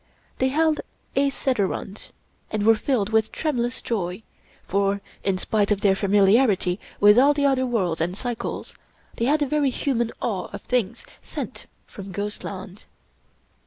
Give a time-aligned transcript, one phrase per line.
[0.39, 0.81] They held
[1.15, 2.11] a sederunt,
[2.49, 4.23] and were filled with tremulous joy,
[4.67, 8.73] for, in spite of their familiarity with all the other worlds and cycles,
[9.17, 12.85] they had a very human awe of things sent from ghostland.